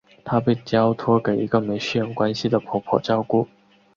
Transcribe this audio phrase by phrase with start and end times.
[0.25, 3.47] 他被交托给一个没血缘关系的婆婆照顾。